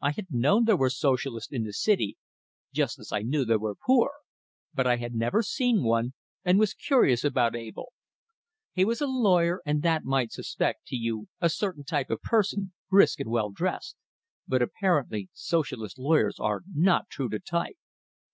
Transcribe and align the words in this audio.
I 0.00 0.12
had 0.12 0.28
known 0.30 0.64
there 0.64 0.78
were 0.78 0.88
Socialists 0.88 1.52
in 1.52 1.64
the 1.64 1.74
city, 1.74 2.16
just 2.72 2.98
as 2.98 3.12
I 3.12 3.20
knew 3.20 3.44
there 3.44 3.58
were 3.58 3.74
poor, 3.74 4.12
but 4.72 4.86
I 4.86 4.96
had 4.96 5.14
never 5.14 5.42
seen 5.42 5.84
one, 5.84 6.14
and 6.42 6.58
was 6.58 6.72
curious 6.72 7.22
about 7.22 7.54
Abell. 7.54 7.88
He 8.72 8.86
was 8.86 9.02
a 9.02 9.06
lawyer; 9.06 9.60
and 9.66 9.82
that 9.82 10.04
might 10.06 10.32
suggest 10.32 10.76
to 10.86 10.96
you 10.96 11.28
a 11.42 11.50
certain 11.50 11.84
type 11.84 12.08
of 12.08 12.22
person, 12.22 12.72
brisk 12.88 13.20
and 13.20 13.28
well 13.28 13.50
dressed 13.50 13.96
but 14.46 14.62
apparently 14.62 15.28
Socialist 15.34 15.98
lawyers 15.98 16.38
are 16.40 16.62
not 16.74 17.10
true 17.10 17.28
to 17.28 17.38
type. 17.38 17.76